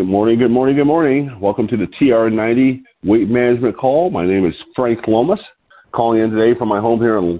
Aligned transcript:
Good 0.00 0.08
morning, 0.08 0.38
good 0.38 0.50
morning, 0.50 0.76
good 0.76 0.86
morning. 0.86 1.38
Welcome 1.42 1.68
to 1.68 1.76
the 1.76 1.84
TR90 1.84 2.80
Weight 3.04 3.28
Management 3.28 3.76
Call. 3.76 4.08
My 4.08 4.24
name 4.24 4.46
is 4.46 4.54
Frank 4.74 5.06
Lomas, 5.06 5.38
calling 5.92 6.22
in 6.22 6.30
today 6.30 6.58
from 6.58 6.68
my 6.68 6.80
home 6.80 7.00
here 7.00 7.18
in, 7.18 7.38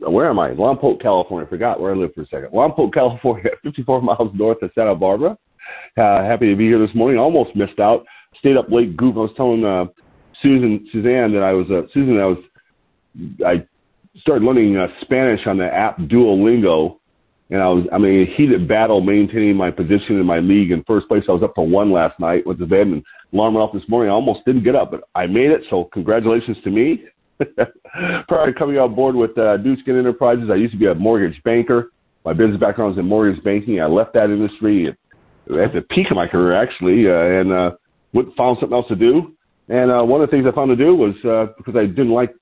where 0.00 0.28
am 0.28 0.40
I? 0.40 0.50
Lompoc, 0.50 1.00
California. 1.00 1.46
I 1.46 1.48
forgot 1.48 1.80
where 1.80 1.94
I 1.94 1.96
live 1.96 2.12
for 2.12 2.22
a 2.22 2.26
second. 2.26 2.50
Lompoc, 2.52 2.92
California, 2.92 3.52
54 3.62 4.02
miles 4.02 4.32
north 4.34 4.60
of 4.62 4.72
Santa 4.74 4.96
Barbara. 4.96 5.38
Uh, 5.96 6.24
happy 6.24 6.50
to 6.50 6.56
be 6.56 6.64
here 6.64 6.84
this 6.84 6.92
morning. 6.92 7.20
Almost 7.20 7.54
missed 7.54 7.78
out. 7.78 8.04
Stayed 8.40 8.56
up 8.56 8.68
late. 8.68 8.96
Goop. 8.96 9.14
I 9.14 9.20
was 9.20 9.30
telling 9.36 9.64
uh, 9.64 9.84
Susan, 10.42 10.88
Suzanne 10.90 11.32
that 11.34 11.44
I 11.44 11.52
was, 11.52 11.70
uh, 11.70 11.82
Susan, 11.94 12.18
I 12.18 12.26
was, 12.26 12.38
I 13.46 13.64
started 14.22 14.44
learning 14.44 14.76
uh, 14.76 14.88
Spanish 15.02 15.46
on 15.46 15.56
the 15.56 15.72
app 15.72 15.98
Duolingo 15.98 16.96
and 17.50 17.62
I 17.62 17.68
was 17.68 17.84
I'm 17.92 18.04
in 18.04 18.22
a 18.22 18.36
heated 18.36 18.66
battle 18.66 19.00
maintaining 19.00 19.56
my 19.56 19.70
position 19.70 20.18
in 20.18 20.26
my 20.26 20.40
league 20.40 20.72
in 20.72 20.82
first 20.84 21.08
place. 21.08 21.24
I 21.28 21.32
was 21.32 21.42
up 21.42 21.52
for 21.54 21.66
one 21.66 21.92
last 21.92 22.18
night, 22.18 22.46
went 22.46 22.58
to 22.58 22.66
bed 22.66 22.88
and 22.88 23.04
alarm 23.32 23.54
went 23.54 23.68
off 23.68 23.74
this 23.74 23.88
morning. 23.88 24.10
I 24.10 24.14
almost 24.14 24.44
didn't 24.44 24.64
get 24.64 24.74
up, 24.74 24.90
but 24.90 25.02
I 25.14 25.26
made 25.26 25.50
it. 25.50 25.62
So 25.70 25.84
congratulations 25.92 26.56
to 26.64 26.70
me. 26.70 27.04
Prior 28.28 28.46
to 28.46 28.58
coming 28.58 28.78
on 28.78 28.94
board 28.94 29.14
with 29.14 29.36
uh, 29.38 29.58
Nu 29.58 29.78
Skin 29.80 29.98
Enterprises, 29.98 30.48
I 30.50 30.56
used 30.56 30.72
to 30.72 30.78
be 30.78 30.86
a 30.86 30.94
mortgage 30.94 31.40
banker. 31.44 31.92
My 32.24 32.32
business 32.32 32.58
background 32.58 32.94
is 32.94 32.98
in 32.98 33.06
mortgage 33.06 33.42
banking. 33.44 33.80
I 33.80 33.86
left 33.86 34.14
that 34.14 34.30
industry 34.30 34.88
at, 34.88 34.96
at 35.56 35.72
the 35.72 35.82
peak 35.90 36.10
of 36.10 36.16
my 36.16 36.26
career, 36.26 36.54
actually, 36.54 37.06
uh, 37.08 37.40
and 37.40 37.52
uh, 37.52 37.70
found 38.36 38.58
something 38.58 38.72
else 38.76 38.88
to 38.88 38.96
do. 38.96 39.36
And 39.68 39.90
uh, 39.90 40.02
one 40.02 40.20
of 40.20 40.28
the 40.28 40.36
things 40.36 40.46
I 40.50 40.54
found 40.54 40.70
to 40.70 40.76
do 40.76 40.94
was 40.94 41.14
uh, 41.24 41.52
because 41.56 41.76
I 41.76 41.86
didn't 41.86 42.10
like 42.10 42.34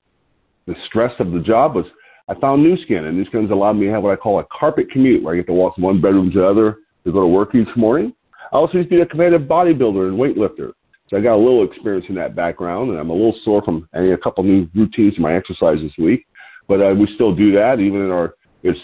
the 0.65 0.75
stress 0.87 1.11
of 1.19 1.31
the 1.31 1.39
job 1.39 1.75
was 1.75 1.85
I 2.27 2.33
found 2.35 2.63
Nu 2.63 2.75
Skin, 2.83 3.05
and 3.05 3.17
Nu 3.17 3.25
Skin's 3.25 3.51
allowed 3.51 3.73
me 3.73 3.85
to 3.85 3.91
have 3.91 4.03
what 4.03 4.13
I 4.13 4.15
call 4.15 4.39
a 4.39 4.45
carpet 4.45 4.89
commute, 4.89 5.23
where 5.23 5.33
I 5.33 5.37
get 5.37 5.45
to 5.47 5.53
walk 5.53 5.75
from 5.75 5.83
one 5.83 6.01
bedroom 6.01 6.31
to 6.31 6.39
the 6.39 6.47
other 6.47 6.77
to 7.03 7.11
go 7.11 7.21
to 7.21 7.27
work 7.27 7.53
each 7.53 7.67
morning. 7.75 8.13
I 8.51 8.57
also 8.57 8.77
used 8.77 8.89
to 8.89 8.95
be 8.95 9.01
a 9.01 9.05
competitive 9.05 9.47
bodybuilder 9.47 10.07
and 10.07 10.17
weightlifter, 10.17 10.73
so 11.07 11.17
I 11.17 11.21
got 11.21 11.35
a 11.35 11.37
little 11.37 11.63
experience 11.63 12.05
in 12.09 12.15
that 12.15 12.35
background, 12.35 12.89
and 12.89 12.99
I'm 12.99 13.11
a 13.11 13.13
little 13.13 13.37
sore 13.43 13.61
from 13.61 13.87
adding 13.93 14.13
a 14.13 14.17
couple 14.17 14.43
new 14.43 14.67
routines 14.73 15.15
to 15.15 15.21
my 15.21 15.35
exercise 15.35 15.77
this 15.81 15.91
week. 15.99 16.25
But 16.67 16.81
uh, 16.81 16.95
we 16.95 17.07
still 17.13 17.35
do 17.35 17.51
that, 17.53 17.79
even 17.79 18.01
in 18.01 18.09
our 18.09 18.35
as 18.67 18.75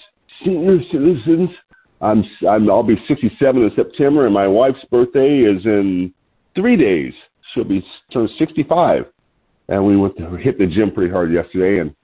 senior 0.44 0.78
citizens. 0.92 1.50
I'm, 2.00 2.23
I'm 2.48 2.70
I'll 2.70 2.83
be 2.83 2.98
67 3.08 3.61
in 3.61 3.72
September, 3.76 4.26
and 4.26 4.33
my 4.33 4.48
wife's 4.48 4.86
birthday 4.92 5.39
is 5.39 5.66
in 5.66 6.14
three 6.53 6.76
days. 6.76 7.14
She'll 7.53 7.64
be 7.64 7.83
turned 8.14 8.30
65, 8.38 9.05
and 9.70 9.86
we 9.86 9.98
went 9.98 10.16
to 10.17 10.36
hit 10.36 10.59
the 10.59 10.67
gym 10.67 10.92
pretty 10.92 11.11
hard 11.11 11.33
yesterday, 11.33 11.80
and 11.80 11.95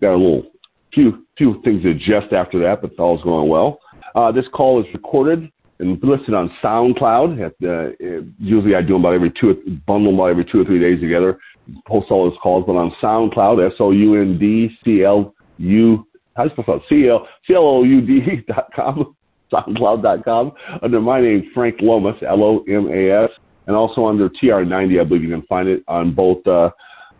got 0.00 0.14
a 0.14 0.16
little 0.16 0.52
few 0.92 1.26
few 1.36 1.60
things 1.64 1.82
to 1.82 1.90
adjust 1.90 2.32
after 2.32 2.58
that, 2.60 2.82
but 2.82 2.98
all's 2.98 3.22
going 3.22 3.48
well. 3.48 3.80
Uh, 4.14 4.30
this 4.30 4.44
call 4.52 4.80
is 4.80 4.86
recorded 4.92 5.50
and 5.78 5.98
listed 6.02 6.34
on 6.34 6.50
SoundCloud. 6.62 7.44
At, 7.44 7.54
uh, 7.66 8.22
usually 8.38 8.74
I 8.74 8.82
do 8.82 8.94
them 8.94 9.02
about 9.02 9.14
every 9.14 9.32
two, 9.32 9.80
bundle 9.86 10.12
them 10.12 10.20
about 10.20 10.30
every 10.30 10.44
two 10.44 10.60
or 10.60 10.64
three 10.64 10.80
days 10.80 11.00
together. 11.00 11.38
Post 11.86 12.10
all 12.10 12.28
those 12.28 12.38
calls, 12.42 12.64
but 12.66 12.74
on 12.74 12.92
SoundCloud, 13.02 13.66
S 13.66 13.76
O 13.80 13.90
U 13.90 14.20
N 14.20 14.38
D 14.38 14.70
C 14.84 15.04
L 15.04 15.34
U, 15.58 16.06
how 16.34 16.44
do 16.44 16.50
you 16.56 16.62
spell 16.62 16.82
C 16.88 17.08
L 17.08 17.28
C 17.46 17.54
L 17.54 17.62
O 17.62 17.82
U 17.84 18.00
D 18.00 18.42
dot 18.48 18.68
com, 18.74 19.16
SoundCloud.com, 19.52 20.52
under 20.82 21.00
my 21.00 21.20
name, 21.20 21.50
Frank 21.54 21.76
Lomas, 21.80 22.16
L 22.26 22.42
O 22.42 22.64
M 22.68 22.88
A 22.92 23.24
S, 23.24 23.30
and 23.66 23.76
also 23.76 24.06
under 24.06 24.28
TR90, 24.28 25.00
I 25.00 25.04
believe 25.04 25.22
you 25.22 25.30
can 25.30 25.46
find 25.46 25.68
it 25.68 25.82
on 25.88 26.14
both 26.14 26.46
uh, 26.46 26.70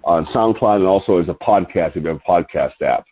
on 0.05 0.27
SoundCloud 0.27 0.77
and 0.77 0.87
also 0.87 1.19
as 1.19 1.29
a 1.29 1.35
podcast 1.35 1.97
if 1.97 2.03
you 2.03 2.09
have 2.09 2.21
a 2.27 2.31
podcast 2.31 2.81
app. 2.83 3.05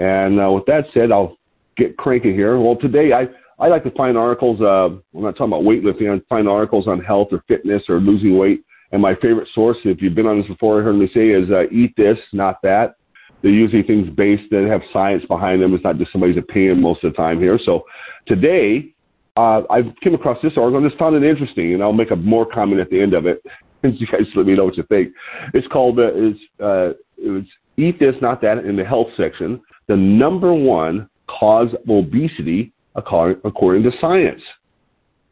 And 0.00 0.40
uh, 0.40 0.50
with 0.50 0.64
that 0.64 0.86
said, 0.94 1.12
I'll 1.12 1.36
get 1.76 1.98
cranky 1.98 2.32
here. 2.32 2.58
Well, 2.58 2.74
today 2.74 3.12
I, 3.12 3.26
I 3.62 3.68
like 3.68 3.84
to 3.84 3.90
find 3.90 4.16
articles. 4.16 4.60
Uh, 4.60 4.86
I'm 4.86 5.02
not 5.12 5.36
talking 5.36 5.52
about 5.52 5.62
weightlifting. 5.62 6.10
I 6.10 6.22
find 6.26 6.48
articles 6.48 6.88
on 6.88 7.00
health 7.00 7.28
or 7.32 7.44
fitness 7.46 7.82
or 7.88 8.00
losing 8.00 8.38
weight. 8.38 8.64
And 8.92 9.02
my 9.02 9.14
favorite 9.16 9.48
source, 9.54 9.76
if 9.84 10.00
you've 10.00 10.14
been 10.14 10.26
on 10.26 10.38
this 10.38 10.48
before, 10.48 10.82
heard 10.82 10.96
me 10.96 11.08
say, 11.12 11.28
is 11.28 11.50
uh, 11.50 11.68
eat 11.70 11.94
this, 11.98 12.16
not 12.32 12.56
that. 12.62 12.96
They're 13.42 13.52
usually 13.52 13.82
things 13.82 14.08
based 14.16 14.50
that 14.50 14.66
have 14.70 14.80
science 14.90 15.24
behind 15.26 15.62
them. 15.62 15.74
It's 15.74 15.84
not 15.84 15.98
just 15.98 16.12
somebody's 16.12 16.38
opinion 16.38 16.80
most 16.80 17.04
of 17.04 17.12
the 17.12 17.16
time 17.16 17.38
here. 17.38 17.58
So 17.62 17.84
today, 18.26 18.94
uh, 19.36 19.62
I 19.70 19.82
came 20.02 20.14
across 20.14 20.38
this 20.42 20.54
article 20.56 20.78
and 20.78 20.88
just 20.88 20.98
found 20.98 21.14
it 21.14 21.22
interesting, 21.22 21.74
and 21.74 21.82
I'll 21.82 21.92
make 21.92 22.10
a 22.10 22.16
more 22.16 22.46
comment 22.46 22.80
at 22.80 22.90
the 22.90 23.00
end 23.00 23.12
of 23.12 23.26
it. 23.26 23.42
you 23.82 24.06
guys 24.06 24.22
let 24.34 24.46
me 24.46 24.54
know 24.54 24.64
what 24.64 24.76
you 24.76 24.84
think. 24.84 25.12
It's 25.54 25.66
called 25.68 25.98
uh, 25.98 26.10
it's, 26.14 26.40
uh, 26.58 26.90
it 27.16 27.30
was 27.30 27.44
eat 27.80 27.98
this, 27.98 28.14
not 28.20 28.40
that, 28.42 28.58
in 28.58 28.76
the 28.76 28.84
health 28.84 29.08
section 29.16 29.60
the 29.90 29.96
number 29.96 30.54
one 30.54 31.08
cause 31.26 31.68
of 31.74 31.90
obesity 31.90 32.72
according 32.94 33.82
to 33.82 33.90
science. 34.00 34.40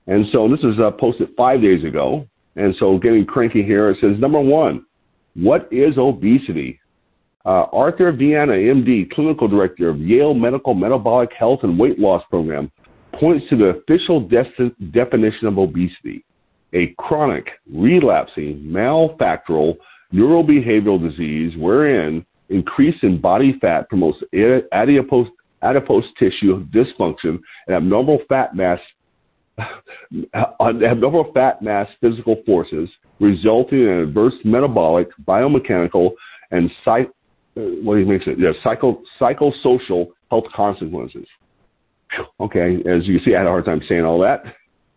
And 0.09 0.27
so 0.33 0.49
this 0.49 0.59
is 0.61 0.81
uh, 0.81 0.91
posted 0.91 1.29
five 1.37 1.63
days 1.63 1.85
ago. 1.85 2.27
And 2.57 2.75
so 2.81 2.99
getting 2.99 3.25
cranky 3.25 3.63
here, 3.63 3.89
it 3.91 3.99
says 4.01 4.19
number 4.19 4.41
one, 4.41 4.85
what 5.35 5.69
is 5.71 5.97
obesity? 5.97 6.81
Uh, 7.47 7.67
Arthur 7.73 8.11
Viana, 8.11 8.53
MD, 8.53 9.09
clinical 9.11 9.47
director 9.47 9.89
of 9.89 10.01
Yale 10.01 10.35
Medical 10.35 10.75
Metabolic 10.75 11.31
Health 11.39 11.61
and 11.63 11.79
Weight 11.79 12.01
Loss 12.01 12.25
Program, 12.29 12.73
points 13.15 13.47
to 13.51 13.57
the 13.57 13.67
official 13.67 14.27
de- 14.27 14.73
definition 14.91 15.47
of 15.47 15.59
obesity 15.59 16.25
a 16.75 16.95
chronic, 16.99 17.49
relapsing, 17.73 18.61
malfactorial 18.67 19.77
neurobehavioral 20.13 21.01
disease 21.01 21.57
wherein 21.57 22.25
increase 22.49 22.97
in 23.03 23.21
body 23.21 23.59
fat 23.61 23.89
promotes 23.89 24.19
adipose, 24.73 25.29
adipose 25.63 26.05
tissue 26.19 26.65
dysfunction 26.67 27.39
and 27.67 27.77
abnormal 27.77 28.19
fat 28.29 28.55
mass 28.55 28.79
abnormal 30.35 31.31
fat 31.35 31.61
mass 31.63 31.89
physical 32.01 32.37
forces 32.47 32.89
resulting 33.21 33.81
in 33.81 34.01
adverse 34.01 34.35
metabolic, 34.45 35.09
biomechanical, 35.27 36.11
and 36.51 36.71
psych, 36.85 37.09
uh, 37.57 37.61
what 37.83 37.95
do 37.95 38.01
you 38.01 38.07
make 38.07 38.27
it? 38.27 38.39
Yeah, 38.39 38.53
psycho, 38.63 39.03
psychosocial 39.21 40.09
health 40.31 40.45
consequences. 40.55 41.27
Okay, 42.41 42.77
as 42.87 43.07
you 43.07 43.19
see, 43.25 43.35
I 43.35 43.39
had 43.39 43.47
a 43.47 43.51
hard 43.51 43.65
time 43.65 43.83
saying 43.89 44.05
all 44.05 44.21
that. 44.21 44.45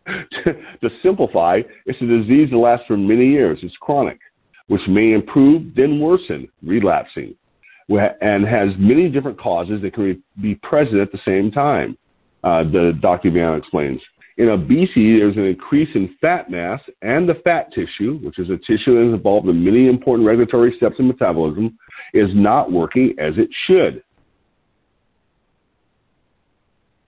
to 0.46 0.90
simplify, 1.04 1.62
it's 1.86 2.02
a 2.02 2.06
disease 2.06 2.50
that 2.52 2.58
lasts 2.58 2.86
for 2.88 2.98
many 2.98 3.28
years. 3.28 3.60
It's 3.62 3.76
chronic, 3.82 4.20
which 4.68 4.82
may 4.88 5.14
improve, 5.14 5.76
then 5.76 6.00
worsen, 6.00 6.48
relapsing 6.64 7.36
and 8.00 8.46
has 8.46 8.70
many 8.78 9.10
different 9.10 9.40
causes 9.40 9.82
that 9.82 9.94
can 9.94 10.22
be 10.42 10.56
present 10.56 11.00
at 11.00 11.12
the 11.12 11.20
same 11.26 11.52
time, 11.52 11.98
uh, 12.44 12.64
the 12.64 12.98
Dr. 13.02 13.32
Viana 13.32 13.58
explains. 13.58 14.02
In 14.38 14.50
obesity, 14.50 15.20
there's 15.20 15.36
an 15.36 15.46
increase 15.46 15.90
in 15.94 16.16
fat 16.20 16.50
mass 16.50 16.80
and 17.02 17.28
the 17.28 17.36
fat 17.44 17.72
tissue, 17.74 18.18
which 18.24 18.40
is 18.40 18.50
a 18.50 18.58
tissue 18.58 18.96
that 18.96 19.10
is 19.10 19.14
involved 19.14 19.48
in 19.48 19.64
many 19.64 19.88
important 19.88 20.28
regulatory 20.28 20.74
steps 20.78 20.96
in 21.00 21.08
metabolism, 21.08 21.78
is 22.14 22.30
not 22.34 22.72
working 22.72 23.14
as 23.20 23.34
it 23.38 23.50
should. 23.68 24.04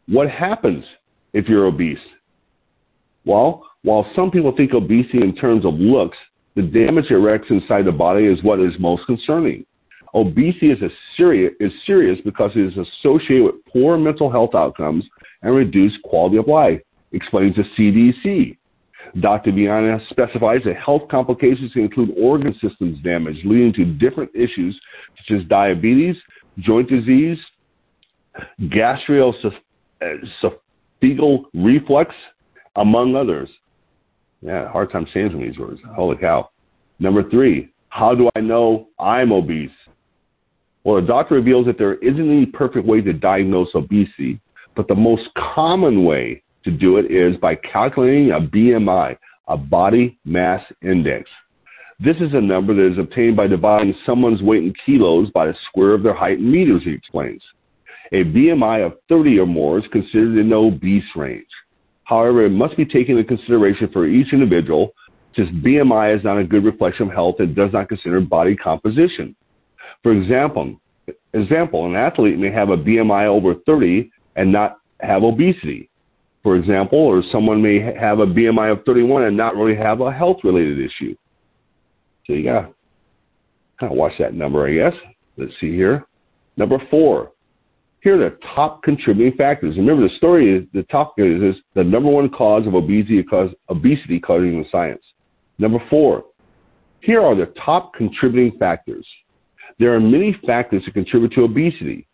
What 0.07 0.29
happens 0.29 0.83
if 1.33 1.47
you're 1.47 1.65
obese? 1.65 1.97
Well, 3.25 3.65
while 3.83 4.05
some 4.15 4.29
people 4.29 4.53
think 4.55 4.73
obesity 4.73 5.21
in 5.21 5.35
terms 5.35 5.65
of 5.65 5.75
looks, 5.75 6.17
the 6.55 6.61
damage 6.61 7.05
it 7.09 7.15
wreaks 7.15 7.47
inside 7.49 7.85
the 7.85 7.91
body 7.91 8.25
is 8.25 8.43
what 8.43 8.59
is 8.59 8.73
most 8.79 9.05
concerning. 9.05 9.65
Obesity 10.15 10.71
is, 10.71 10.79
serious, 11.17 11.53
is 11.59 11.71
serious 11.85 12.19
because 12.23 12.51
it 12.55 12.61
is 12.61 12.77
associated 12.77 13.43
with 13.43 13.55
poor 13.71 13.97
mental 13.97 14.31
health 14.31 14.53
outcomes 14.53 15.03
and 15.41 15.55
reduced 15.55 16.01
quality 16.03 16.37
of 16.37 16.47
life, 16.47 16.79
explains 17.11 17.55
the 17.55 17.63
CDC. 17.77 18.57
Dr. 19.19 19.51
Viana 19.51 19.99
specifies 20.09 20.61
that 20.65 20.77
health 20.77 21.03
complications 21.09 21.73
can 21.73 21.83
include 21.83 22.13
organ 22.17 22.53
systems 22.61 23.01
damage, 23.03 23.37
leading 23.43 23.73
to 23.73 23.85
different 23.85 24.31
issues 24.33 24.79
such 25.17 25.37
as 25.37 25.45
diabetes, 25.47 26.15
joint 26.59 26.89
disease, 26.89 27.37
gastroesophageal 28.61 31.43
reflux, 31.53 32.15
among 32.75 33.15
others. 33.15 33.49
Yeah, 34.41 34.67
hard 34.69 34.91
time 34.91 35.05
saying 35.13 35.29
some 35.31 35.41
of 35.41 35.47
these 35.47 35.59
words. 35.59 35.79
Holy 35.95 36.17
cow. 36.17 36.49
Number 36.99 37.29
three, 37.29 37.69
how 37.89 38.15
do 38.15 38.29
I 38.35 38.39
know 38.39 38.87
I'm 38.99 39.31
obese? 39.31 39.69
Well, 40.83 40.97
a 40.97 41.01
doctor 41.01 41.35
reveals 41.35 41.65
that 41.67 41.77
there 41.77 41.95
isn't 41.95 42.29
any 42.29 42.45
perfect 42.45 42.85
way 42.85 43.01
to 43.01 43.13
diagnose 43.13 43.69
obesity, 43.73 44.41
but 44.75 44.87
the 44.87 44.95
most 44.95 45.29
common 45.37 46.03
way 46.03 46.43
to 46.65 46.71
do 46.71 46.97
it 46.97 47.09
is 47.09 47.37
by 47.37 47.55
calculating 47.55 48.31
a 48.31 48.39
BMI, 48.39 49.17
a 49.47 49.57
body 49.57 50.17
mass 50.25 50.61
index. 50.81 51.29
This 51.99 52.17
is 52.17 52.33
a 52.33 52.41
number 52.41 52.73
that 52.73 52.91
is 52.91 52.97
obtained 52.97 53.37
by 53.37 53.47
dividing 53.47 53.95
someone's 54.05 54.41
weight 54.41 54.63
in 54.63 54.73
kilos 54.85 55.29
by 55.31 55.45
the 55.45 55.55
square 55.69 55.93
of 55.93 56.03
their 56.03 56.13
height 56.13 56.39
in 56.39 56.51
meters, 56.51 56.83
he 56.83 56.91
explains. 56.91 57.41
A 58.11 58.25
BMI 58.25 58.85
of 58.85 58.93
30 59.07 59.39
or 59.39 59.45
more 59.45 59.79
is 59.79 59.85
considered 59.91 60.37
in 60.37 60.49
the 60.49 60.55
obese 60.55 61.03
range. 61.15 61.47
However, 62.03 62.45
it 62.45 62.49
must 62.49 62.75
be 62.75 62.85
taken 62.85 63.17
into 63.17 63.23
consideration 63.23 63.89
for 63.93 64.05
each 64.05 64.33
individual 64.33 64.93
since 65.35 65.49
BMI 65.49 66.17
is 66.17 66.23
not 66.23 66.37
a 66.37 66.43
good 66.43 66.65
reflection 66.65 67.07
of 67.07 67.13
health 67.13 67.35
and 67.39 67.55
does 67.55 67.71
not 67.71 67.89
consider 67.89 68.19
body 68.19 68.55
composition. 68.55 69.35
For 70.03 70.11
example, 70.11 70.75
example, 71.33 71.85
an 71.85 71.95
athlete 71.95 72.37
may 72.37 72.51
have 72.51 72.69
a 72.69 72.77
BMI 72.77 73.25
over 73.25 73.55
30 73.65 74.11
and 74.35 74.51
not 74.51 74.77
have 74.99 75.23
obesity. 75.23 75.89
for 76.43 76.57
example, 76.57 76.99
or 76.99 77.23
someone 77.31 77.61
may 77.61 77.79
have 77.79 78.19
a 78.19 78.25
BMI 78.25 78.73
of 78.73 78.83
31 78.85 79.23
and 79.23 79.37
not 79.37 79.55
really 79.55 79.77
have 79.77 80.01
a 80.01 80.11
health 80.11 80.37
related 80.43 80.77
issue. 80.77 81.15
So 82.25 82.33
you 82.33 82.43
got 82.43 82.61
to 82.61 82.73
kind 83.79 83.91
of 83.93 83.97
watch 83.97 84.11
that 84.19 84.33
number, 84.33 84.67
I 84.67 84.73
guess. 84.73 84.93
Let's 85.37 85.53
see 85.61 85.73
here. 85.73 86.05
Number 86.57 86.77
four. 86.91 87.31
Here 88.01 88.15
are 88.15 88.29
the 88.29 88.37
top 88.53 88.83
contributing 88.83 89.37
factors. 89.37 89.77
Remember, 89.77 90.05
the 90.05 90.15
story 90.17 90.53
is 90.53 90.65
the 90.73 90.83
top 90.83 91.13
is, 91.17 91.41
is 91.41 91.61
the 91.73 91.83
number 91.85 92.09
one 92.09 92.29
cause 92.29 92.67
of 92.67 92.75
obesity, 92.75 93.23
cause, 93.23 93.49
obesity 93.69 94.19
causing 94.19 94.61
the 94.61 94.67
science. 94.69 95.01
Number 95.57 95.79
four. 95.89 96.25
Here 96.99 97.21
are 97.21 97.35
the 97.35 97.53
top 97.65 97.93
contributing 97.93 98.59
factors. 98.59 99.07
There 99.79 99.93
are 99.93 99.99
many 99.99 100.37
factors 100.45 100.83
that 100.85 100.93
contribute 100.93 101.33
to 101.33 101.43
obesity. 101.43 102.07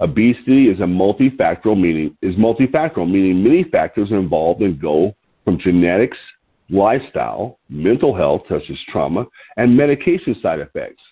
Obesity 0.00 0.68
is 0.68 0.80
a 0.80 0.84
multifactorial 0.84 1.80
meaning 1.80 2.16
is 2.20 2.34
multifactorial, 2.34 3.10
meaning 3.10 3.42
many 3.42 3.64
factors 3.64 4.10
are 4.10 4.18
involved 4.18 4.60
and 4.62 4.80
go 4.80 5.14
from 5.44 5.58
genetics, 5.58 6.18
lifestyle, 6.68 7.58
mental 7.68 8.14
health 8.14 8.42
such 8.48 8.68
as 8.70 8.76
trauma, 8.90 9.24
and 9.56 9.76
medication 9.76 10.36
side 10.42 10.58
effects. 10.58 11.02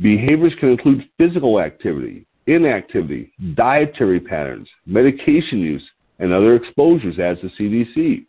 Behaviors 0.00 0.54
can 0.58 0.70
include 0.70 1.08
physical 1.18 1.60
activity, 1.60 2.26
inactivity, 2.46 3.32
dietary 3.54 4.18
patterns, 4.18 4.68
medication 4.86 5.58
use, 5.58 5.88
and 6.18 6.32
other 6.32 6.56
exposures, 6.56 7.18
as 7.18 7.36
the 7.42 7.50
CDC. 7.58 8.24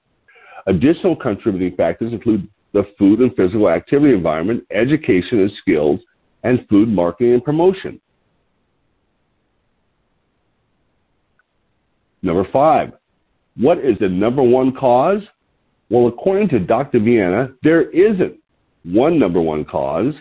Additional 0.67 1.15
contributing 1.15 1.75
factors 1.75 2.11
include 2.11 2.47
the 2.73 2.83
food 2.97 3.19
and 3.19 3.35
physical 3.35 3.69
activity 3.69 4.13
environment, 4.13 4.63
education 4.71 5.39
and 5.39 5.51
skills, 5.61 5.99
and 6.43 6.65
food 6.69 6.89
marketing 6.89 7.33
and 7.33 7.43
promotion. 7.43 7.99
Number 12.21 12.47
five, 12.51 12.93
what 13.57 13.79
is 13.79 13.97
the 13.99 14.09
number 14.09 14.41
one 14.41 14.73
cause? 14.73 15.21
Well, 15.89 16.07
according 16.07 16.49
to 16.49 16.59
Dr. 16.59 16.99
Viana, 16.99 17.49
there 17.61 17.89
isn't 17.91 18.39
one 18.83 19.19
number 19.19 19.41
one 19.41 19.65
cause. 19.65 20.13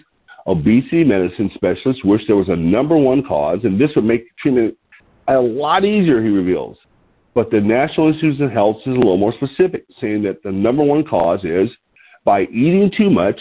Obesity 0.47 1.05
medicine 1.05 1.51
specialists 1.55 2.05
wish 2.05 2.23
there 2.27 2.37
was 2.37 2.49
a 2.49 2.57
number 2.57 2.97
one 2.97 3.23
cause, 3.23 3.61
and 3.63 3.81
this 3.81 3.91
would 3.95 4.05
make 4.05 4.25
treatment 4.37 4.77
a 5.29 5.35
lot 5.35 5.85
easier, 5.85 6.23
he 6.23 6.29
reveals. 6.29 6.77
But 7.35 7.51
the 7.51 7.61
National 7.61 8.09
Institutes 8.09 8.43
of 8.43 8.51
Health 8.51 8.79
is 8.85 8.95
a 8.95 8.99
little 8.99 9.17
more 9.17 9.33
specific, 9.35 9.87
saying 10.01 10.23
that 10.25 10.43
the 10.43 10.53
number 10.53 10.83
one 10.83 11.05
cause 11.05 11.45
is 11.45 11.71
by 12.25 12.43
eating 12.43 12.91
too 12.97 13.09
much 13.09 13.41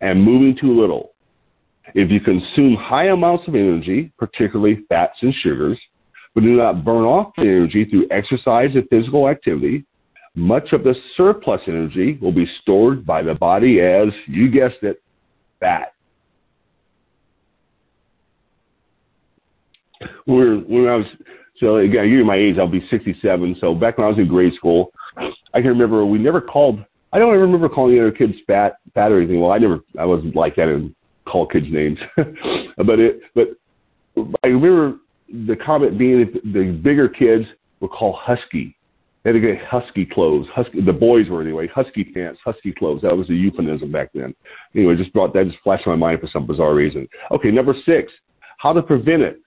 and 0.00 0.22
moving 0.22 0.56
too 0.60 0.78
little. 0.78 1.11
If 1.94 2.10
you 2.10 2.20
consume 2.20 2.76
high 2.76 3.08
amounts 3.08 3.46
of 3.48 3.54
energy, 3.54 4.12
particularly 4.18 4.84
fats 4.88 5.18
and 5.20 5.34
sugars, 5.42 5.78
but 6.34 6.42
do 6.42 6.56
not 6.56 6.84
burn 6.84 7.04
off 7.04 7.32
the 7.36 7.42
energy 7.42 7.84
through 7.84 8.06
exercise 8.10 8.70
and 8.74 8.88
physical 8.88 9.28
activity, 9.28 9.84
much 10.34 10.72
of 10.72 10.82
the 10.82 10.94
surplus 11.16 11.60
energy 11.66 12.18
will 12.22 12.32
be 12.32 12.48
stored 12.62 13.04
by 13.04 13.22
the 13.22 13.34
body 13.34 13.80
as, 13.80 14.08
you 14.26 14.50
guessed 14.50 14.82
it, 14.82 15.02
fat. 15.60 15.92
When, 20.24 20.64
when 20.66 20.88
I 20.88 20.96
was, 20.96 21.06
so 21.58 21.76
again, 21.76 22.08
you're 22.08 22.24
my 22.24 22.36
age, 22.36 22.56
I'll 22.58 22.66
be 22.66 22.86
67. 22.90 23.56
So 23.60 23.74
back 23.74 23.98
when 23.98 24.06
I 24.06 24.10
was 24.10 24.18
in 24.18 24.26
grade 24.26 24.54
school, 24.54 24.90
I 25.18 25.60
can 25.60 25.68
remember 25.68 26.06
we 26.06 26.18
never 26.18 26.40
called, 26.40 26.82
I 27.12 27.18
don't 27.18 27.36
remember 27.36 27.68
calling 27.68 27.94
the 27.94 28.00
other 28.00 28.12
kids 28.12 28.32
fat, 28.46 28.76
fat 28.94 29.12
or 29.12 29.18
anything. 29.18 29.40
Well, 29.40 29.52
I 29.52 29.58
never, 29.58 29.80
I 29.98 30.06
wasn't 30.06 30.34
like 30.34 30.56
that 30.56 30.68
and 30.68 30.94
call 31.32 31.46
kids 31.46 31.66
names. 31.70 31.98
but 32.16 33.00
it, 33.00 33.20
but 33.34 33.48
I 34.44 34.48
remember 34.48 34.98
the 35.28 35.56
comment 35.56 35.98
being 35.98 36.20
that 36.20 36.42
the 36.44 36.72
bigger 36.82 37.08
kids 37.08 37.46
were 37.80 37.88
called 37.88 38.16
husky. 38.18 38.76
They 39.22 39.30
had 39.30 39.34
to 39.34 39.40
get 39.40 39.64
husky 39.64 40.04
clothes. 40.04 40.46
Husky, 40.52 40.80
the 40.80 40.92
boys 40.92 41.28
were 41.28 41.40
anyway. 41.40 41.68
Husky 41.68 42.04
pants, 42.04 42.40
husky 42.44 42.72
clothes. 42.72 43.02
That 43.02 43.16
was 43.16 43.30
a 43.30 43.34
euphemism 43.34 43.90
back 43.92 44.10
then. 44.12 44.34
Anyway, 44.74 44.96
just 44.96 45.12
brought 45.12 45.32
that 45.34 45.46
just 45.46 45.62
flashed 45.62 45.86
my 45.86 45.94
mind 45.94 46.20
for 46.20 46.28
some 46.28 46.46
bizarre 46.46 46.74
reason. 46.74 47.08
Okay, 47.30 47.50
number 47.50 47.74
six, 47.86 48.12
how 48.58 48.72
to 48.72 48.82
prevent 48.82 49.22
it. 49.22 49.40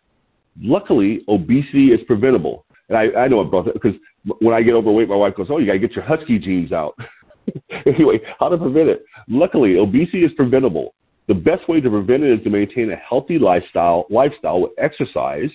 Luckily, 0.62 1.24
obesity 1.28 1.88
is 1.88 2.00
preventable. 2.08 2.66
And 2.88 2.98
I, 2.98 3.08
I 3.20 3.28
know 3.28 3.46
I 3.46 3.50
brought 3.50 3.66
that 3.66 3.74
because 3.74 3.96
when 4.40 4.56
I 4.56 4.62
get 4.62 4.74
overweight, 4.74 5.10
my 5.10 5.16
wife 5.16 5.36
goes, 5.36 5.48
"Oh, 5.50 5.58
you 5.58 5.66
got 5.66 5.74
to 5.74 5.80
get 5.80 5.92
your 5.92 6.06
husky 6.06 6.40
jeans 6.40 6.72
out." 6.72 6.98
anyway, 7.86 8.20
how 8.40 8.50
to 8.50 8.58
prevent 8.58 8.90
it? 8.90 9.04
Luckily, 9.28 9.78
obesity 9.78 10.24
is 10.24 10.32
preventable. 10.38 10.95
The 11.28 11.34
best 11.34 11.68
way 11.68 11.82
to 11.82 11.90
prevent 11.90 12.24
it 12.24 12.38
is 12.38 12.44
to 12.44 12.50
maintain 12.50 12.92
a 12.92 12.96
healthy 12.96 13.40
lifestyle, 13.40 14.06
lifestyle 14.10 14.62
with 14.62 14.72
exercise, 14.78 15.50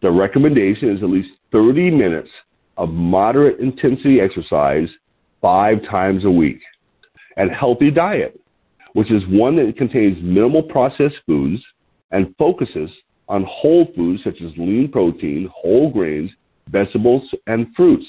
the 0.00 0.10
recommendation 0.10 0.96
is 0.96 1.02
at 1.02 1.10
least 1.10 1.28
30 1.52 1.90
minutes 1.90 2.30
of 2.78 2.88
moderate 2.88 3.60
intensity 3.60 4.20
exercise 4.20 4.88
five 5.42 5.78
times 5.90 6.24
a 6.24 6.30
week. 6.30 6.60
And 7.36 7.50
healthy 7.50 7.90
diet, 7.90 8.40
which 8.94 9.10
is 9.10 9.22
one 9.28 9.56
that 9.56 9.76
contains 9.76 10.16
minimal 10.22 10.62
processed 10.62 11.16
foods 11.26 11.62
and 12.10 12.34
focuses 12.38 12.90
on 13.28 13.44
whole 13.48 13.88
foods 13.94 14.24
such 14.24 14.40
as 14.42 14.50
lean 14.56 14.88
protein, 14.90 15.48
whole 15.54 15.90
grains, 15.90 16.30
vegetables, 16.68 17.22
and 17.46 17.66
fruits. 17.76 18.06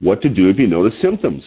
What 0.00 0.20
to 0.22 0.28
do 0.28 0.48
if 0.48 0.58
you 0.58 0.66
notice 0.66 0.98
symptoms. 1.00 1.44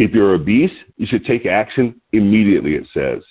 If 0.00 0.12
you're 0.12 0.32
obese, 0.32 0.70
you 0.96 1.06
should 1.06 1.26
take 1.26 1.44
action 1.44 2.00
immediately, 2.14 2.74
it 2.74 2.86
says. 2.94 3.22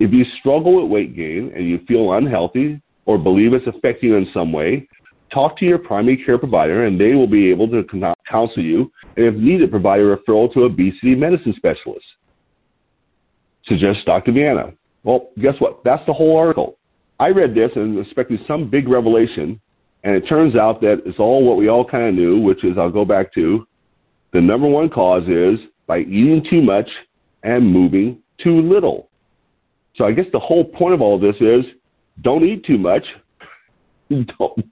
If 0.00 0.12
you 0.12 0.26
struggle 0.38 0.82
with 0.82 0.90
weight 0.90 1.16
gain 1.16 1.50
and 1.56 1.66
you 1.66 1.80
feel 1.88 2.12
unhealthy 2.12 2.82
or 3.06 3.16
believe 3.16 3.54
it's 3.54 3.66
affecting 3.66 4.10
you 4.10 4.16
in 4.16 4.28
some 4.34 4.52
way, 4.52 4.86
talk 5.32 5.56
to 5.56 5.64
your 5.64 5.78
primary 5.78 6.22
care 6.22 6.36
provider 6.36 6.84
and 6.84 7.00
they 7.00 7.14
will 7.14 7.26
be 7.26 7.50
able 7.50 7.68
to 7.68 7.86
counsel 8.30 8.62
you 8.62 8.92
and 9.16 9.24
if 9.24 9.34
needed 9.34 9.70
provide 9.70 10.00
a 10.00 10.14
referral 10.14 10.52
to 10.52 10.64
obesity 10.64 11.14
medicine 11.14 11.54
specialist. 11.56 12.04
Suggests 13.64 14.04
Dr. 14.04 14.32
Viana. 14.32 14.74
Well, 15.04 15.30
guess 15.40 15.54
what? 15.58 15.82
That's 15.84 16.04
the 16.04 16.12
whole 16.12 16.36
article. 16.36 16.76
I 17.18 17.28
read 17.28 17.54
this 17.54 17.70
and 17.76 17.98
expected 17.98 18.40
some 18.46 18.68
big 18.68 18.88
revelation, 18.88 19.58
and 20.04 20.14
it 20.14 20.28
turns 20.28 20.54
out 20.54 20.82
that 20.82 21.00
it's 21.06 21.18
all 21.18 21.46
what 21.46 21.56
we 21.56 21.68
all 21.68 21.84
kind 21.84 22.08
of 22.08 22.14
knew, 22.14 22.38
which 22.38 22.62
is 22.62 22.76
I'll 22.76 22.90
go 22.90 23.06
back 23.06 23.32
to 23.36 23.66
the 24.34 24.40
number 24.42 24.68
one 24.68 24.90
cause 24.90 25.26
is 25.26 25.58
by 25.90 25.98
eating 26.02 26.40
too 26.48 26.62
much 26.62 26.88
and 27.42 27.66
moving 27.68 28.22
too 28.40 28.60
little. 28.60 29.08
So 29.96 30.04
I 30.04 30.12
guess 30.12 30.26
the 30.32 30.38
whole 30.38 30.62
point 30.62 30.94
of 30.94 31.00
all 31.00 31.18
this 31.18 31.34
is 31.40 31.64
don't 32.22 32.44
eat 32.44 32.64
too 32.64 32.78
much. 32.78 33.02
don't 34.08 34.64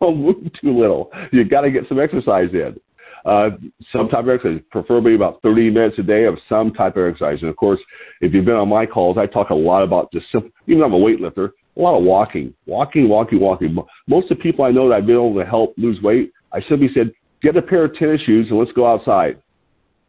don't 0.00 0.16
move 0.18 0.50
too 0.60 0.76
little. 0.76 1.12
You 1.30 1.44
got 1.44 1.60
to 1.60 1.70
get 1.70 1.84
some 1.88 2.00
exercise 2.00 2.48
in. 2.52 2.80
Uh, 3.24 3.50
some 3.92 4.08
type 4.08 4.24
of 4.24 4.30
exercise, 4.30 4.60
preferably 4.72 5.14
about 5.14 5.40
30 5.42 5.70
minutes 5.70 6.00
a 6.00 6.02
day 6.02 6.24
of 6.24 6.36
some 6.48 6.72
type 6.72 6.96
of 6.96 7.06
exercise. 7.06 7.38
And 7.42 7.50
of 7.50 7.54
course, 7.54 7.78
if 8.20 8.34
you've 8.34 8.44
been 8.44 8.56
on 8.56 8.68
my 8.68 8.86
calls, 8.86 9.18
I 9.18 9.26
talk 9.26 9.50
a 9.50 9.54
lot 9.54 9.84
about 9.84 10.10
just 10.10 10.26
simple, 10.32 10.50
even 10.66 10.80
though 10.80 10.86
I'm 10.86 10.94
a 10.94 10.98
weightlifter, 10.98 11.50
a 11.76 11.80
lot 11.80 11.96
of 11.96 12.02
walking, 12.02 12.52
walking, 12.66 13.08
walking, 13.08 13.38
walking. 13.38 13.78
Most 14.08 14.32
of 14.32 14.38
the 14.38 14.42
people 14.42 14.64
I 14.64 14.72
know 14.72 14.88
that 14.88 14.96
I've 14.96 15.06
been 15.06 15.14
able 15.14 15.36
to 15.36 15.46
help 15.46 15.74
lose 15.76 16.02
weight, 16.02 16.32
I 16.52 16.60
simply 16.68 16.88
said, 16.92 17.12
get 17.40 17.56
a 17.56 17.62
pair 17.62 17.84
of 17.84 17.94
tennis 17.94 18.20
shoes 18.22 18.48
and 18.50 18.58
let's 18.58 18.72
go 18.72 18.92
outside 18.92 19.40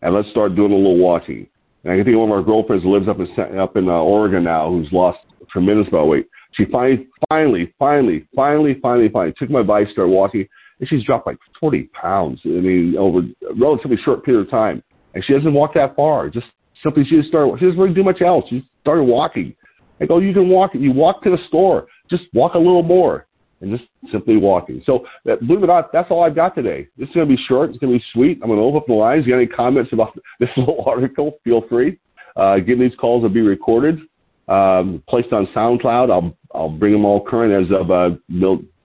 and 0.01 0.13
let's 0.13 0.29
start 0.29 0.55
doing 0.55 0.71
a 0.71 0.75
little 0.75 0.97
walking. 0.97 1.47
And 1.83 1.93
I 1.93 1.95
can 1.95 2.05
think 2.05 2.15
of 2.15 2.21
one 2.21 2.29
of 2.29 2.37
our 2.37 2.43
girlfriends 2.43 2.83
who 2.83 2.93
lives 2.93 3.07
up 3.07 3.19
in 3.19 3.59
up 3.59 3.75
in 3.75 3.87
uh, 3.89 3.93
Oregon 3.93 4.43
now, 4.43 4.69
who's 4.69 4.87
lost 4.91 5.19
a 5.41 5.45
tremendous 5.45 5.87
amount 5.87 6.03
of 6.03 6.09
weight. 6.09 6.27
She 6.53 6.65
finally, 6.65 7.07
finally, 7.29 7.73
finally, 7.79 8.27
finally, 8.35 8.79
finally, 8.81 9.09
finally 9.09 9.33
took 9.37 9.49
my 9.49 9.61
advice, 9.61 9.87
started 9.91 10.11
walking, 10.11 10.45
and 10.79 10.89
she's 10.89 11.03
dropped 11.03 11.27
like 11.27 11.37
40 11.59 11.83
pounds. 11.93 12.39
I 12.45 12.49
mean, 12.49 12.95
over 12.97 13.19
a 13.19 13.53
relatively 13.55 13.97
short 14.03 14.25
period 14.25 14.41
of 14.41 14.51
time. 14.51 14.83
And 15.13 15.23
she 15.25 15.33
hasn't 15.33 15.53
walked 15.53 15.75
that 15.75 15.95
far. 15.95 16.29
Just 16.29 16.47
simply, 16.83 17.03
she 17.05 17.17
just 17.17 17.29
started. 17.29 17.57
She 17.59 17.65
doesn't 17.65 17.79
really 17.79 17.93
do 17.93 18.03
much 18.03 18.21
else. 18.21 18.45
She 18.49 18.63
started 18.81 19.03
walking. 19.03 19.55
I 19.99 20.05
go, 20.05 20.19
you 20.19 20.33
can 20.33 20.49
walk. 20.49 20.71
You 20.73 20.91
walk 20.91 21.23
to 21.23 21.29
the 21.29 21.37
store. 21.47 21.87
Just 22.09 22.23
walk 22.33 22.55
a 22.55 22.59
little 22.59 22.83
more 22.83 23.27
and 23.61 23.77
just 23.77 23.89
simply 24.11 24.37
walking. 24.37 24.81
So, 24.85 25.05
believe 25.23 25.59
it 25.59 25.63
or 25.63 25.67
not, 25.67 25.91
that's 25.93 26.09
all 26.11 26.23
I've 26.23 26.35
got 26.35 26.55
today. 26.55 26.87
This 26.97 27.09
is 27.09 27.15
going 27.15 27.29
to 27.29 27.35
be 27.35 27.41
short. 27.47 27.69
It's 27.69 27.79
going 27.79 27.93
to 27.93 27.99
be 27.99 28.05
sweet. 28.11 28.39
I'm 28.41 28.49
going 28.49 28.59
to 28.59 28.65
open 28.65 28.77
up 28.77 28.87
the 28.87 28.93
lines. 28.93 29.25
You 29.25 29.33
got 29.33 29.37
any 29.37 29.47
comments 29.47 29.93
about 29.93 30.17
this 30.39 30.49
little 30.57 30.83
article, 30.85 31.39
feel 31.43 31.61
free. 31.69 31.99
Uh, 32.37 32.53
again, 32.53 32.79
these 32.79 32.95
calls 32.99 33.23
will 33.23 33.29
be 33.29 33.41
recorded, 33.41 33.99
um, 34.47 35.03
placed 35.07 35.33
on 35.33 35.47
SoundCloud. 35.55 36.11
I'll 36.11 36.35
I'll 36.53 36.69
bring 36.69 36.93
them 36.93 37.05
all 37.05 37.23
current 37.23 37.65
as 37.65 37.71
of 37.75 37.91
uh, 37.91 38.15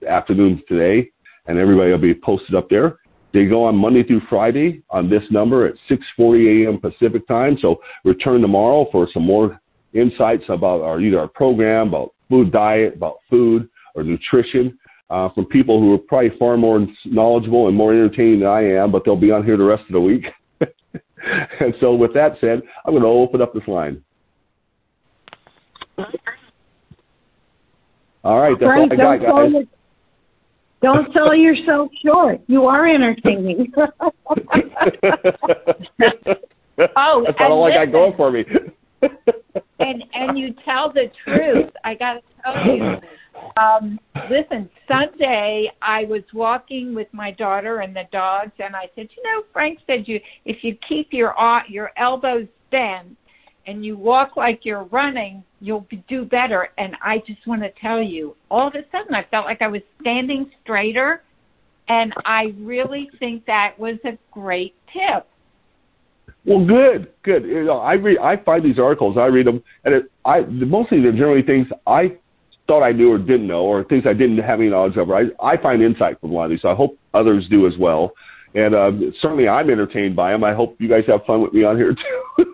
afternoon 0.07 0.61
today, 0.67 1.09
and 1.47 1.57
everybody 1.57 1.91
will 1.91 1.97
be 1.97 2.13
posted 2.13 2.55
up 2.55 2.69
there. 2.69 2.99
They 3.33 3.45
go 3.45 3.65
on 3.65 3.75
Monday 3.75 4.03
through 4.03 4.21
Friday 4.29 4.81
on 4.89 5.09
this 5.09 5.23
number 5.31 5.65
at 5.65 5.75
6:40 5.89 6.65
a.m. 6.65 6.79
Pacific 6.79 7.27
time. 7.27 7.57
So 7.61 7.81
return 8.03 8.41
tomorrow 8.41 8.87
for 8.91 9.07
some 9.13 9.23
more 9.23 9.59
insights 9.93 10.43
about 10.49 10.81
our 10.81 10.99
either 10.99 11.19
our 11.19 11.27
program, 11.27 11.89
about 11.89 12.13
food 12.29 12.51
diet, 12.51 12.95
about 12.95 13.17
food, 13.29 13.69
or 13.97 14.03
nutrition 14.03 14.77
uh, 15.09 15.29
from 15.29 15.45
people 15.45 15.79
who 15.79 15.93
are 15.93 15.97
probably 15.97 16.31
far 16.37 16.55
more 16.55 16.85
knowledgeable 17.05 17.67
and 17.67 17.75
more 17.75 17.93
entertaining 17.93 18.41
than 18.41 18.49
I 18.49 18.63
am, 18.63 18.91
but 18.91 19.03
they'll 19.03 19.15
be 19.15 19.31
on 19.31 19.43
here 19.43 19.57
the 19.57 19.63
rest 19.63 19.83
of 19.87 19.93
the 19.93 20.01
week. 20.01 20.25
and 20.61 21.73
so, 21.79 21.95
with 21.95 22.13
that 22.13 22.33
said, 22.39 22.61
I'm 22.85 22.93
going 22.93 23.01
to 23.03 23.09
open 23.09 23.41
up 23.41 23.53
this 23.53 23.67
line. 23.67 24.03
All 28.23 28.39
right, 28.39 28.55
that's 28.59 28.69
Frank, 28.69 28.91
all 28.91 28.99
I 28.99 29.17
got, 29.17 29.25
don't, 29.25 29.53
guys. 29.53 29.63
sell 29.63 29.63
don't 30.81 31.13
sell 31.13 31.35
yourself 31.35 31.89
short. 32.05 32.41
You 32.47 32.65
are 32.65 32.87
entertaining. 32.87 33.73
Oh, 36.95 37.23
that's 37.25 37.39
not 37.39 37.45
and 37.45 37.53
all 37.53 37.63
I 37.65 37.73
got 37.73 37.91
going 37.91 38.15
for 38.15 38.29
me. 38.31 38.45
and 39.79 40.03
and 40.13 40.37
you 40.37 40.53
tell 40.63 40.93
the 40.93 41.09
truth. 41.23 41.71
I 41.83 41.95
got 41.95 42.13
to 42.13 42.21
you. 42.65 42.95
Um, 43.61 43.99
listen, 44.29 44.69
Sunday 44.87 45.71
I 45.81 46.05
was 46.05 46.23
walking 46.33 46.93
with 46.93 47.07
my 47.11 47.31
daughter 47.31 47.79
and 47.79 47.95
the 47.95 48.03
dogs, 48.11 48.51
and 48.59 48.75
I 48.75 48.89
said, 48.95 49.07
you 49.15 49.23
know, 49.23 49.43
Frank 49.53 49.79
said 49.87 50.07
you 50.07 50.19
if 50.45 50.63
you 50.63 50.75
keep 50.87 51.09
your 51.11 51.35
your 51.67 51.91
elbows 51.97 52.47
bent 52.71 53.15
and 53.65 53.83
you 53.85 53.97
walk 53.97 54.37
like 54.37 54.61
you're 54.63 54.85
running, 54.85 55.43
you'll 55.59 55.85
do 56.07 56.23
better. 56.23 56.69
And 56.77 56.95
I 57.03 57.21
just 57.27 57.45
want 57.45 57.61
to 57.61 57.71
tell 57.81 58.01
you, 58.01 58.35
all 58.49 58.67
of 58.67 58.75
a 58.75 58.83
sudden 58.91 59.13
I 59.13 59.25
felt 59.29 59.45
like 59.45 59.61
I 59.61 59.67
was 59.67 59.81
standing 60.01 60.49
straighter, 60.63 61.21
and 61.89 62.13
I 62.25 62.53
really 62.59 63.09
think 63.19 63.45
that 63.45 63.77
was 63.77 63.95
a 64.05 64.17
great 64.31 64.73
tip. 64.91 65.27
Well, 66.45 66.65
good, 66.65 67.11
good. 67.23 67.43
You 67.43 67.65
know, 67.65 67.79
I 67.79 67.93
read, 67.93 68.19
I 68.19 68.37
find 68.37 68.63
these 68.63 68.79
articles, 68.79 69.17
I 69.17 69.25
read 69.25 69.47
them, 69.47 69.61
and 69.83 69.93
it, 69.93 70.11
I 70.23 70.41
mostly 70.41 71.01
they're 71.01 71.11
generally 71.11 71.41
things 71.41 71.67
I 71.85 72.17
thought 72.67 72.83
I 72.83 72.91
knew 72.91 73.11
or 73.11 73.17
didn't 73.17 73.47
know, 73.47 73.61
or 73.61 73.83
things 73.83 74.03
I 74.07 74.13
didn't 74.13 74.37
have 74.39 74.59
any 74.59 74.69
knowledge 74.69 74.97
of. 74.97 75.09
I 75.11 75.23
I 75.41 75.57
find 75.57 75.81
insight 75.81 76.19
from 76.19 76.31
a 76.31 76.33
lot 76.33 76.45
of 76.45 76.51
these, 76.51 76.61
so 76.61 76.69
I 76.69 76.75
hope 76.75 76.97
others 77.13 77.47
do 77.49 77.67
as 77.67 77.73
well. 77.79 78.11
And 78.55 78.75
um, 78.75 79.13
certainly, 79.21 79.47
I'm 79.47 79.69
entertained 79.69 80.15
by 80.15 80.31
them. 80.31 80.43
I 80.43 80.53
hope 80.53 80.75
you 80.79 80.89
guys 80.89 81.03
have 81.07 81.25
fun 81.25 81.41
with 81.41 81.53
me 81.53 81.63
on 81.63 81.77
here 81.77 81.93
too. 81.93 82.45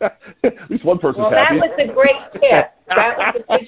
At 0.44 0.70
least 0.70 0.84
one 0.84 0.98
person's 0.98 1.22
Well, 1.22 1.30
that 1.30 1.52
was 1.52 1.70
a 1.78 1.92
great 1.92 2.16
tip. 2.32 2.72
That 2.88 3.34
was 3.48 3.64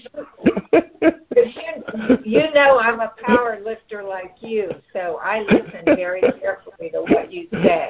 a 0.73 0.81
good 1.01 1.15
you, 1.35 2.19
you 2.25 2.55
know 2.55 2.79
I'm 2.79 3.01
a 3.01 3.13
power 3.25 3.59
lifter 3.65 4.03
like 4.03 4.35
you, 4.41 4.71
so 4.93 5.21
I 5.23 5.41
listen 5.43 5.85
very 5.85 6.21
carefully 6.41 6.91
to 6.91 7.03
what 7.03 7.33
you 7.33 7.47
say. 7.53 7.89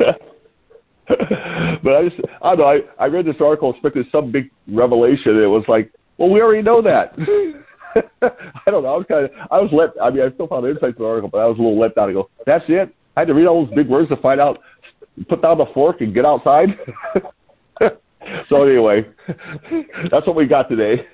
but 1.09 1.95
I 1.95 2.09
just, 2.09 2.21
I 2.43 2.55
don't 2.55 2.59
know. 2.59 2.67
I, 2.67 2.81
I 2.99 3.07
read 3.07 3.27
this 3.27 3.37
article 3.41 3.71
expecting 3.71 4.05
some 4.11 4.31
big 4.31 4.51
revelation. 4.69 5.33
And 5.33 5.43
it 5.43 5.49
was 5.49 5.65
like, 5.69 5.91
well, 6.19 6.31
we 6.31 6.41
already 6.41 6.63
know 6.63 6.83
that. 6.83 7.17
I 8.23 8.71
don't 8.71 8.83
know. 8.83 8.95
I 8.95 8.97
was 8.97 9.07
kind 9.09 9.25
of, 9.25 9.31
I 9.51 9.61
was 9.61 9.71
let. 9.73 9.91
I 10.03 10.11
mean, 10.11 10.23
I 10.23 10.33
still 10.35 10.47
found 10.47 10.67
insights 10.67 10.97
in 10.97 11.03
the 11.03 11.09
article, 11.09 11.31
but 11.31 11.39
I 11.39 11.47
was 11.47 11.59
a 11.59 11.63
little 11.63 11.79
let 11.79 11.95
down. 11.95 12.11
I 12.11 12.13
go, 12.13 12.31
that's 12.47 12.65
it. 12.69 12.95
I 13.17 13.21
had 13.21 13.29
to 13.29 13.35
read 13.35 13.47
all 13.47 13.65
those 13.65 13.75
big 13.75 13.89
words 13.89 14.09
to 14.09 14.17
find 14.17 14.41
out. 14.41 14.59
Put 15.29 15.43
down 15.43 15.59
the 15.59 15.67
fork 15.73 16.01
and 16.01 16.13
get 16.13 16.25
outside. 16.25 16.71
so 18.49 18.65
anyway, 18.65 19.07
that's 20.11 20.27
what 20.27 20.35
we 20.35 20.47
got 20.47 20.69
today. 20.69 21.07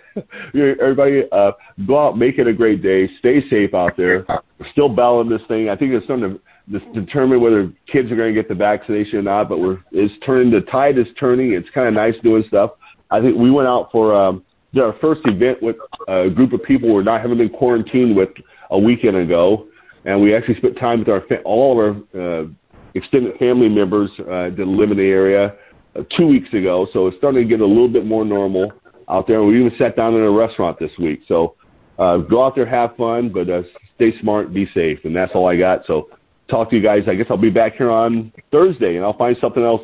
Everybody, 0.54 1.24
uh, 1.30 1.52
go 1.86 2.08
out, 2.08 2.18
make 2.18 2.38
it 2.38 2.46
a 2.46 2.52
great 2.52 2.82
day. 2.82 3.08
Stay 3.18 3.42
safe 3.50 3.74
out 3.74 3.96
there. 3.98 4.24
We're 4.58 4.70
still 4.72 4.88
battling 4.88 5.28
this 5.28 5.42
thing. 5.48 5.68
I 5.68 5.76
think 5.76 5.92
it's 5.92 6.06
something 6.06 6.38
to 6.72 6.78
determine 6.98 7.42
whether 7.42 7.70
kids 7.92 8.10
are 8.10 8.16
going 8.16 8.34
to 8.34 8.40
get 8.40 8.48
the 8.48 8.54
vaccination 8.54 9.18
or 9.18 9.22
not. 9.22 9.50
But 9.50 9.58
we're 9.58 9.78
it's 9.92 10.14
turning. 10.24 10.50
The 10.50 10.62
tide 10.62 10.96
is 10.96 11.06
turning. 11.18 11.52
It's 11.52 11.68
kind 11.74 11.88
of 11.88 11.94
nice 11.94 12.14
doing 12.22 12.44
stuff. 12.48 12.72
I 13.10 13.20
think 13.20 13.36
we 13.36 13.50
went 13.50 13.68
out 13.68 13.90
for 13.92 14.14
um, 14.14 14.44
our 14.78 14.94
first 15.00 15.22
event 15.24 15.62
with 15.62 15.76
a 16.08 16.30
group 16.30 16.52
of 16.52 16.62
people 16.62 16.92
we're 16.92 17.02
not 17.02 17.20
having 17.20 17.38
been 17.38 17.50
quarantined 17.50 18.16
with 18.16 18.28
a 18.70 18.78
weekend 18.78 19.16
ago, 19.16 19.66
and 20.04 20.20
we 20.20 20.34
actually 20.34 20.56
spent 20.56 20.78
time 20.78 21.00
with 21.00 21.08
our 21.08 21.22
all 21.44 21.72
of 21.72 21.78
our 22.14 22.42
uh, 22.42 22.46
extended 22.94 23.36
family 23.38 23.68
members 23.68 24.10
uh, 24.20 24.50
that 24.50 24.64
live 24.66 24.90
in 24.90 24.96
the 24.96 25.02
area 25.02 25.54
uh, 25.96 26.02
two 26.16 26.26
weeks 26.26 26.52
ago. 26.52 26.86
So 26.92 27.08
it's 27.08 27.16
starting 27.18 27.42
to 27.42 27.48
get 27.48 27.60
a 27.60 27.66
little 27.66 27.88
bit 27.88 28.06
more 28.06 28.24
normal 28.24 28.72
out 29.08 29.26
there. 29.26 29.42
We 29.42 29.58
even 29.58 29.76
sat 29.78 29.96
down 29.96 30.14
in 30.14 30.20
a 30.20 30.30
restaurant 30.30 30.78
this 30.78 30.92
week. 30.98 31.20
So 31.26 31.56
uh, 31.98 32.18
go 32.18 32.44
out 32.44 32.54
there, 32.54 32.66
have 32.66 32.96
fun, 32.96 33.30
but 33.32 33.50
uh, 33.50 33.62
stay 33.96 34.12
smart, 34.20 34.54
be 34.54 34.66
safe, 34.72 35.00
and 35.04 35.14
that's 35.14 35.32
all 35.34 35.48
I 35.48 35.56
got. 35.56 35.80
So 35.86 36.08
talk 36.48 36.70
to 36.70 36.76
you 36.76 36.82
guys. 36.82 37.02
I 37.08 37.14
guess 37.14 37.26
I'll 37.28 37.36
be 37.36 37.50
back 37.50 37.74
here 37.76 37.90
on 37.90 38.32
Thursday, 38.50 38.96
and 38.96 39.04
I'll 39.04 39.16
find 39.16 39.36
something 39.40 39.62
else, 39.62 39.82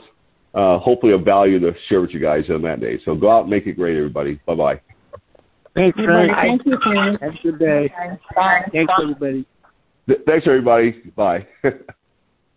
uh, 0.56 0.78
hopefully 0.78 1.12
of 1.12 1.22
value 1.22 1.60
to 1.60 1.72
share 1.88 2.00
with 2.00 2.10
you 2.10 2.20
guys 2.20 2.44
on 2.50 2.62
that 2.62 2.80
day. 2.80 2.98
So 3.04 3.14
go 3.14 3.30
out 3.30 3.42
and 3.42 3.50
make 3.50 3.66
it 3.66 3.74
great, 3.74 3.96
everybody. 3.96 4.40
Bye 4.46 4.54
bye. 4.54 4.80
Thanks, 5.74 5.98
Frank. 6.02 6.32
Thank 6.34 6.62
you, 6.64 6.78
Frank. 6.82 7.20
Have 7.20 7.32
a 7.32 7.42
good 7.42 7.58
day. 7.58 7.92
Bye. 8.34 8.62
Thanks, 8.72 8.92
everybody. 9.00 9.46
Thanks, 10.26 10.46
everybody. 10.46 11.12
Bye. 11.14 11.46